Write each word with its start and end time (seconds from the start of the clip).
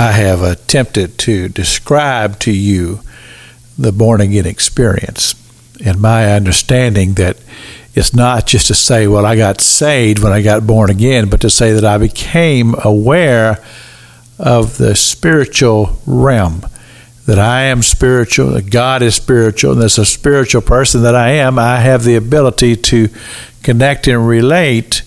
I 0.00 0.12
have 0.12 0.40
attempted 0.40 1.18
to 1.18 1.50
describe 1.50 2.38
to 2.40 2.50
you 2.50 3.00
the 3.78 3.92
born 3.92 4.22
again 4.22 4.46
experience 4.46 5.34
and 5.84 6.00
my 6.00 6.32
understanding 6.32 7.12
that 7.14 7.36
it's 7.94 8.14
not 8.14 8.46
just 8.46 8.68
to 8.68 8.74
say, 8.74 9.06
well, 9.06 9.26
I 9.26 9.36
got 9.36 9.60
saved 9.60 10.22
when 10.22 10.32
I 10.32 10.40
got 10.40 10.66
born 10.66 10.88
again, 10.88 11.28
but 11.28 11.42
to 11.42 11.50
say 11.50 11.74
that 11.74 11.84
I 11.84 11.98
became 11.98 12.74
aware 12.82 13.62
of 14.38 14.78
the 14.78 14.96
spiritual 14.96 15.98
realm. 16.06 16.62
That 17.26 17.38
I 17.38 17.64
am 17.64 17.82
spiritual, 17.82 18.52
that 18.52 18.70
God 18.70 19.02
is 19.02 19.16
spiritual, 19.16 19.72
and 19.72 19.82
as 19.82 19.98
a 19.98 20.06
spiritual 20.06 20.62
person 20.62 21.02
that 21.02 21.14
I 21.14 21.32
am, 21.32 21.58
I 21.58 21.76
have 21.76 22.04
the 22.04 22.16
ability 22.16 22.76
to 22.76 23.10
connect 23.62 24.08
and 24.08 24.26
relate 24.26 25.02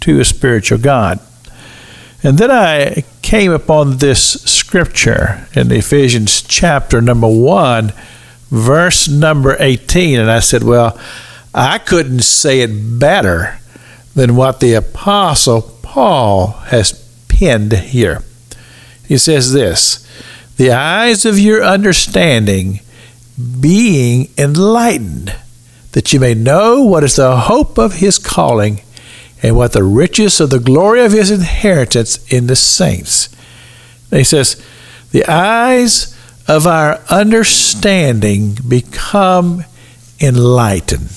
to 0.00 0.20
a 0.20 0.26
spiritual 0.26 0.76
God. 0.76 1.20
And 2.22 2.36
then 2.36 2.50
I 2.50 3.04
came 3.26 3.50
upon 3.50 3.96
this 3.96 4.40
scripture 4.44 5.48
in 5.52 5.72
Ephesians 5.72 6.42
chapter 6.42 7.00
number 7.00 7.26
1, 7.26 7.92
verse 8.52 9.08
number 9.08 9.56
18, 9.58 10.20
and 10.20 10.30
I 10.30 10.38
said, 10.38 10.62
Well, 10.62 10.96
I 11.52 11.78
couldn't 11.78 12.20
say 12.20 12.60
it 12.60 13.00
better 13.00 13.58
than 14.14 14.36
what 14.36 14.60
the 14.60 14.74
Apostle 14.74 15.62
Paul 15.82 16.52
has 16.66 16.92
penned 17.26 17.72
here. 17.72 18.22
He 19.08 19.18
says 19.18 19.52
this 19.52 20.06
The 20.56 20.70
eyes 20.70 21.24
of 21.24 21.36
your 21.36 21.64
understanding 21.64 22.78
being 23.60 24.28
enlightened, 24.38 25.34
that 25.90 26.12
you 26.12 26.20
may 26.20 26.34
know 26.34 26.84
what 26.84 27.02
is 27.02 27.16
the 27.16 27.36
hope 27.36 27.76
of 27.76 27.94
his 27.94 28.18
calling 28.18 28.82
and 29.42 29.56
what 29.56 29.72
the 29.72 29.84
riches 29.84 30.40
of 30.40 30.50
the 30.50 30.58
glory 30.58 31.04
of 31.04 31.12
his 31.12 31.30
inheritance 31.30 32.24
in 32.32 32.46
the 32.46 32.56
saints. 32.56 33.28
He 34.10 34.24
says, 34.24 34.62
The 35.12 35.26
eyes 35.26 36.16
of 36.48 36.66
our 36.66 37.00
understanding 37.10 38.56
become 38.66 39.64
enlightened. 40.20 41.10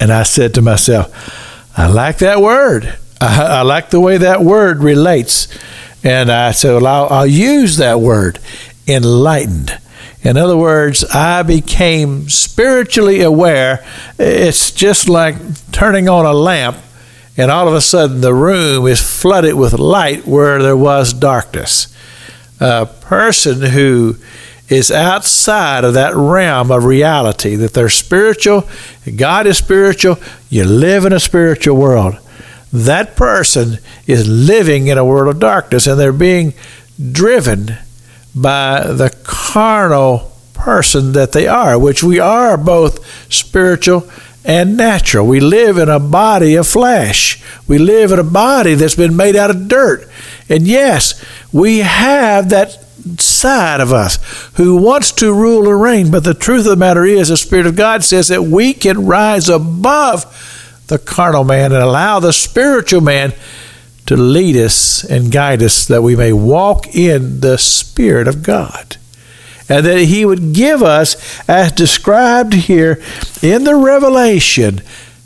And 0.00 0.12
I 0.12 0.22
said 0.22 0.54
to 0.54 0.62
myself, 0.62 1.76
I 1.76 1.86
like 1.88 2.18
that 2.18 2.40
word. 2.40 2.98
I, 3.20 3.42
I 3.42 3.62
like 3.62 3.90
the 3.90 4.00
way 4.00 4.18
that 4.18 4.40
word 4.40 4.78
relates. 4.78 5.48
And 6.02 6.30
I 6.32 6.52
said, 6.52 6.82
well, 6.82 6.86
I'll, 6.86 7.18
I'll 7.18 7.26
use 7.26 7.76
that 7.76 8.00
word, 8.00 8.38
enlightened. 8.88 9.78
In 10.22 10.36
other 10.36 10.56
words, 10.56 11.04
I 11.04 11.42
became 11.42 12.28
spiritually 12.28 13.22
aware. 13.22 13.84
It's 14.18 14.70
just 14.70 15.08
like 15.08 15.36
turning 15.72 16.08
on 16.08 16.26
a 16.26 16.32
lamp, 16.32 16.76
and 17.40 17.50
all 17.50 17.66
of 17.66 17.72
a 17.72 17.80
sudden 17.80 18.20
the 18.20 18.34
room 18.34 18.86
is 18.86 19.00
flooded 19.00 19.54
with 19.54 19.72
light 19.72 20.26
where 20.26 20.62
there 20.62 20.76
was 20.76 21.14
darkness. 21.14 21.88
A 22.60 22.84
person 22.84 23.62
who 23.62 24.16
is 24.68 24.90
outside 24.90 25.82
of 25.82 25.94
that 25.94 26.14
realm 26.14 26.70
of 26.70 26.84
reality, 26.84 27.56
that 27.56 27.72
they're 27.72 27.88
spiritual, 27.88 28.68
God 29.16 29.46
is 29.46 29.56
spiritual, 29.56 30.18
you 30.50 30.64
live 30.64 31.06
in 31.06 31.14
a 31.14 31.18
spiritual 31.18 31.78
world. 31.78 32.18
That 32.74 33.16
person 33.16 33.78
is 34.06 34.28
living 34.28 34.88
in 34.88 34.98
a 34.98 35.04
world 35.04 35.34
of 35.34 35.40
darkness 35.40 35.86
and 35.86 35.98
they're 35.98 36.12
being 36.12 36.52
driven 37.10 37.78
by 38.34 38.82
the 38.86 39.16
carnal 39.24 40.30
person 40.52 41.12
that 41.12 41.32
they 41.32 41.48
are, 41.48 41.78
which 41.78 42.02
we 42.02 42.20
are 42.20 42.58
both 42.58 43.32
spiritual 43.32 44.06
and 44.44 44.76
natural. 44.76 45.26
We 45.26 45.40
live 45.40 45.76
in 45.76 45.88
a 45.88 46.00
body 46.00 46.54
of 46.54 46.66
flesh. 46.66 47.42
We 47.66 47.78
live 47.78 48.12
in 48.12 48.18
a 48.18 48.24
body 48.24 48.74
that's 48.74 48.94
been 48.94 49.16
made 49.16 49.36
out 49.36 49.50
of 49.50 49.68
dirt. 49.68 50.08
And 50.48 50.66
yes, 50.66 51.22
we 51.52 51.78
have 51.78 52.48
that 52.50 52.72
side 53.18 53.80
of 53.80 53.92
us 53.92 54.18
who 54.54 54.76
wants 54.76 55.12
to 55.12 55.32
rule 55.32 55.68
and 55.68 55.80
reign. 55.80 56.10
But 56.10 56.24
the 56.24 56.34
truth 56.34 56.66
of 56.66 56.70
the 56.70 56.76
matter 56.76 57.04
is, 57.04 57.28
the 57.28 57.36
Spirit 57.36 57.66
of 57.66 57.76
God 57.76 58.04
says 58.04 58.28
that 58.28 58.44
we 58.44 58.72
can 58.72 59.06
rise 59.06 59.48
above 59.48 60.84
the 60.86 60.98
carnal 60.98 61.44
man 61.44 61.72
and 61.72 61.82
allow 61.82 62.20
the 62.20 62.32
spiritual 62.32 63.00
man 63.00 63.32
to 64.06 64.16
lead 64.16 64.56
us 64.56 65.04
and 65.04 65.30
guide 65.30 65.62
us 65.62 65.86
that 65.86 66.02
we 66.02 66.16
may 66.16 66.32
walk 66.32 66.94
in 66.94 67.40
the 67.40 67.56
Spirit 67.56 68.26
of 68.26 68.42
God. 68.42 68.96
And 69.70 69.86
that 69.86 70.00
He 70.00 70.26
would 70.26 70.52
give 70.52 70.82
us, 70.82 71.40
as 71.48 71.72
described 71.72 72.52
here 72.52 73.00
in 73.40 73.64
the 73.64 73.76
Revelation, 73.76 74.82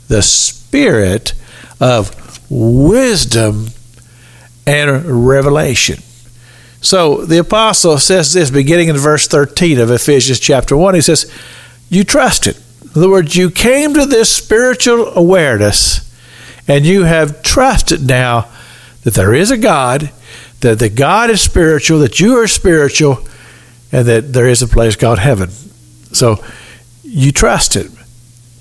the 0.07 0.21
Spirit 0.21 1.33
of 1.81 2.39
wisdom 2.49 3.67
and 4.67 5.25
revelation. 5.25 5.99
So 6.81 7.25
the 7.25 7.39
apostle 7.39 7.97
says 7.97 8.33
this 8.33 8.51
beginning 8.51 8.89
in 8.89 8.97
verse 8.97 9.27
13 9.27 9.79
of 9.79 9.89
Ephesians 9.89 10.39
chapter 10.39 10.77
1. 10.77 10.93
He 10.93 11.01
says, 11.01 11.31
You 11.89 12.03
trusted. 12.03 12.57
In 12.83 13.01
other 13.01 13.09
words, 13.09 13.35
you 13.35 13.49
came 13.49 13.93
to 13.95 14.05
this 14.05 14.33
spiritual 14.33 15.11
awareness 15.17 16.01
and 16.67 16.85
you 16.85 17.03
have 17.03 17.41
trusted 17.41 18.07
now 18.07 18.49
that 19.03 19.15
there 19.15 19.33
is 19.33 19.51
a 19.51 19.57
God, 19.57 20.11
that 20.61 20.79
the 20.79 20.89
God 20.89 21.29
is 21.29 21.41
spiritual, 21.41 21.99
that 21.99 22.19
you 22.19 22.37
are 22.37 22.47
spiritual, 22.47 23.19
and 23.95 24.05
that 24.07 24.33
there 24.33 24.49
is 24.49 24.61
a 24.61 24.67
place 24.67 24.97
called 24.97 25.19
heaven. 25.19 25.49
So 26.11 26.43
you 27.01 27.31
trust 27.31 27.71
trusted 27.71 27.97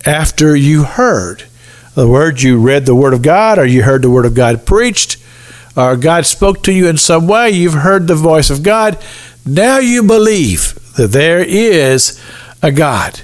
after 0.06 0.54
you 0.54 0.84
heard. 0.84 1.42
the 1.96 2.06
word, 2.06 2.40
you 2.40 2.56
read 2.60 2.86
the 2.86 2.94
Word 2.94 3.12
of 3.12 3.22
God 3.22 3.58
or 3.58 3.66
you 3.66 3.82
heard 3.82 4.02
the 4.02 4.10
Word 4.10 4.26
of 4.26 4.34
God 4.34 4.64
preached 4.64 5.16
or 5.76 5.96
God 5.96 6.24
spoke 6.24 6.62
to 6.62 6.72
you 6.72 6.86
in 6.86 6.96
some 6.98 7.26
way, 7.26 7.50
you've 7.50 7.74
heard 7.74 8.06
the 8.06 8.14
voice 8.14 8.48
of 8.48 8.62
God. 8.62 8.96
Now 9.44 9.78
you 9.78 10.04
believe 10.04 10.74
that 10.94 11.08
there 11.08 11.40
is 11.40 12.22
a 12.62 12.70
God. 12.70 13.22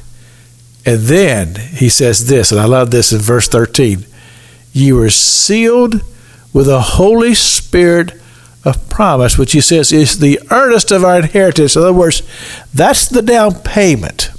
And 0.85 1.03
then 1.03 1.55
he 1.55 1.89
says 1.89 2.27
this, 2.27 2.51
and 2.51 2.61
I 2.61 2.65
love 2.65 2.91
this 2.91 3.13
in 3.13 3.21
verse 3.21 3.47
13 3.47 4.05
You 4.73 4.97
were 4.97 5.11
sealed 5.11 6.03
with 6.53 6.69
a 6.69 6.81
Holy 6.81 7.35
Spirit 7.35 8.20
of 8.65 8.89
promise, 8.89 9.39
which 9.39 9.53
he 9.53 9.61
says 9.61 9.93
is 9.93 10.19
the 10.19 10.41
earnest 10.51 10.91
of 10.91 11.05
our 11.05 11.19
inheritance. 11.19 11.77
In 11.77 11.83
other 11.83 11.93
words, 11.93 12.23
that's 12.75 13.09
the 13.09 13.23
down 13.23 13.55
payment. 13.55 14.31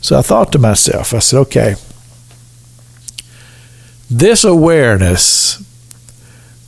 So 0.00 0.18
I 0.18 0.22
thought 0.22 0.52
to 0.52 0.58
myself, 0.58 1.14
I 1.14 1.18
said, 1.18 1.38
okay, 1.40 1.74
this 4.10 4.44
awareness 4.44 5.62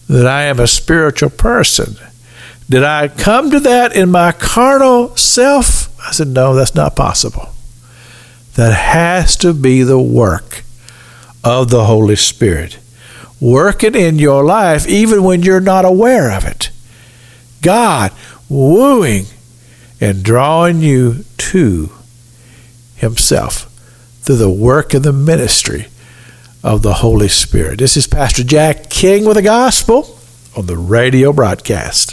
that 0.08 0.26
I 0.26 0.44
am 0.44 0.60
a 0.60 0.66
spiritual 0.66 1.30
person. 1.30 1.96
Did 2.68 2.82
I 2.82 3.08
come 3.08 3.50
to 3.50 3.60
that 3.60 3.94
in 3.94 4.10
my 4.10 4.32
carnal 4.32 5.16
self? 5.16 5.90
I 6.00 6.12
said, 6.12 6.28
no, 6.28 6.54
that's 6.54 6.74
not 6.74 6.96
possible. 6.96 7.50
That 8.54 8.72
has 8.72 9.36
to 9.38 9.52
be 9.52 9.82
the 9.82 10.00
work 10.00 10.62
of 11.42 11.70
the 11.70 11.84
Holy 11.84 12.16
Spirit, 12.16 12.78
working 13.44 13.94
in 13.94 14.18
your 14.18 14.42
life 14.42 14.88
even 14.88 15.22
when 15.22 15.42
you're 15.42 15.60
not 15.60 15.84
aware 15.84 16.32
of 16.32 16.46
it. 16.46 16.70
God 17.60 18.10
wooing 18.48 19.26
and 20.00 20.22
drawing 20.22 20.80
you 20.80 21.24
to 21.36 21.90
Himself 22.96 23.70
through 24.22 24.36
the 24.36 24.50
work 24.50 24.94
of 24.94 25.02
the 25.02 25.12
ministry 25.12 25.88
of 26.62 26.80
the 26.80 26.94
Holy 26.94 27.28
Spirit. 27.28 27.78
This 27.78 27.98
is 27.98 28.06
Pastor 28.06 28.44
Jack 28.44 28.88
King 28.88 29.26
with 29.26 29.36
the 29.36 29.42
gospel 29.42 30.18
on 30.56 30.64
the 30.64 30.78
radio 30.78 31.30
broadcast. 31.30 32.12